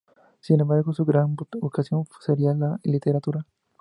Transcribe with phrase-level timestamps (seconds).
[0.39, 3.45] Sin embargo su gran vocación sería la literatura.